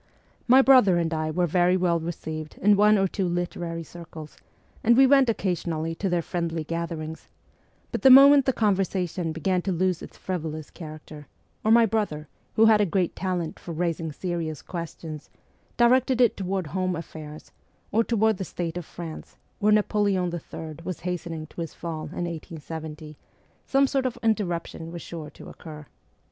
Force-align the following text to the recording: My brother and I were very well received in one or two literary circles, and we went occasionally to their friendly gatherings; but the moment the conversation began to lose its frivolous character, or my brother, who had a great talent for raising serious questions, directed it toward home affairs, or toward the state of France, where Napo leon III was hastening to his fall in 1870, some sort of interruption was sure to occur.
My 0.47 0.63
brother 0.63 0.97
and 0.97 1.13
I 1.13 1.29
were 1.29 1.45
very 1.45 1.77
well 1.77 1.99
received 1.99 2.57
in 2.57 2.75
one 2.75 2.97
or 2.97 3.07
two 3.07 3.27
literary 3.27 3.83
circles, 3.83 4.35
and 4.83 4.97
we 4.97 5.05
went 5.05 5.29
occasionally 5.29 5.93
to 5.93 6.09
their 6.09 6.23
friendly 6.23 6.63
gatherings; 6.63 7.27
but 7.91 8.01
the 8.01 8.09
moment 8.09 8.45
the 8.47 8.51
conversation 8.51 9.31
began 9.31 9.61
to 9.61 9.71
lose 9.71 10.01
its 10.01 10.17
frivolous 10.17 10.71
character, 10.71 11.27
or 11.63 11.69
my 11.69 11.85
brother, 11.85 12.27
who 12.55 12.65
had 12.65 12.81
a 12.81 12.85
great 12.87 13.15
talent 13.15 13.59
for 13.59 13.73
raising 13.73 14.11
serious 14.11 14.63
questions, 14.63 15.29
directed 15.77 16.19
it 16.19 16.35
toward 16.35 16.65
home 16.65 16.95
affairs, 16.95 17.51
or 17.91 18.03
toward 18.03 18.37
the 18.37 18.43
state 18.43 18.77
of 18.77 18.85
France, 18.85 19.37
where 19.59 19.71
Napo 19.71 20.01
leon 20.01 20.33
III 20.33 20.77
was 20.83 21.01
hastening 21.01 21.45
to 21.45 21.61
his 21.61 21.75
fall 21.75 22.05
in 22.05 22.25
1870, 22.25 23.17
some 23.67 23.85
sort 23.85 24.07
of 24.07 24.17
interruption 24.23 24.91
was 24.91 25.03
sure 25.03 25.29
to 25.29 25.47
occur. 25.47 25.85